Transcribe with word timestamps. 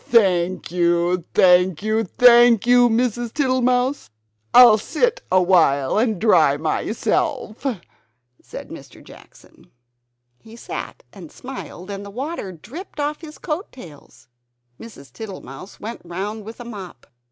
"Thank 0.05 0.71
you, 0.71 1.25
thank 1.35 1.83
you, 1.83 2.05
thank 2.05 2.65
you, 2.65 2.89
Mrs. 2.89 3.31
Tittlemouse! 3.31 4.09
I'll 4.51 4.79
sit 4.79 5.21
awhile 5.31 5.99
and 5.99 6.19
dry 6.19 6.57
myself," 6.57 7.63
said 8.41 8.69
Mr. 8.69 9.03
Jackson. 9.03 9.69
He 10.39 10.55
sat 10.55 11.03
and 11.13 11.31
smiled, 11.31 11.91
and 11.91 12.03
the 12.03 12.09
water 12.09 12.51
dripped 12.51 12.99
off 12.99 13.21
his 13.21 13.37
coat 13.37 13.71
tails. 13.71 14.27
Mrs. 14.79 15.13
Tittlemouse 15.13 15.79
went 15.79 16.01
round 16.03 16.45
with 16.45 16.59
a 16.59 16.65
mop. 16.65 17.05